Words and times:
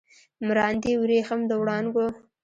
مراندې 0.45 0.91
وریښم 1.01 1.39
د 1.49 1.51
وړانګو 1.61 2.07